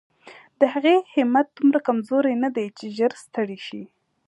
[0.59, 3.83] د هغې همت دومره کمزوری نه دی چې ژر ستړې شي.